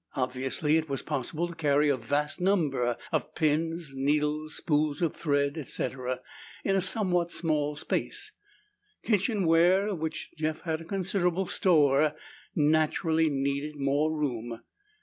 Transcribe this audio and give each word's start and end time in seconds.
Obviously 0.15 0.77
it 0.77 0.89
was 0.89 1.03
possible 1.03 1.47
to 1.47 1.53
carry 1.53 1.87
a 1.87 1.95
vast 1.95 2.41
number 2.41 2.97
of 3.11 3.35
pins, 3.35 3.93
needles, 3.93 4.55
spools 4.57 4.99
of 4.99 5.15
thread, 5.15 5.59
etc., 5.59 6.21
in 6.63 6.75
a 6.75 6.81
somewhat 6.81 7.29
small 7.29 7.75
space. 7.75 8.31
Kitchen 9.03 9.45
ware, 9.45 9.85
of 9.89 9.99
which 9.99 10.31
Jeff 10.35 10.61
had 10.61 10.81
a 10.81 10.85
considerable 10.85 11.45
store, 11.45 12.15
naturally 12.55 13.29
needed 13.29 13.75
more 13.75 14.11
room. 14.11 14.61